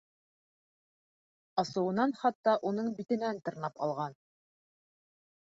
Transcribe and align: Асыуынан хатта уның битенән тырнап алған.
Асыуынан 1.63 2.15
хатта 2.23 2.57
уның 2.71 2.91
битенән 3.01 3.45
тырнап 3.49 3.87
алған. 3.89 4.21